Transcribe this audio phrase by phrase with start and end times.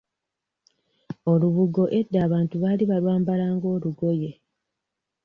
[1.31, 4.29] Olubugo edda abantu baali balwambala nga olugoye.